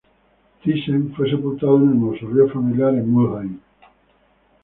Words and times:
Thyssen 0.63 1.13
fue 1.13 1.29
sepultado 1.29 1.77
en 1.77 1.89
el 1.89 1.93
mausoleo 1.95 2.49
familiar 2.49 2.95
en 2.95 3.13
Mülheim. 3.15 3.59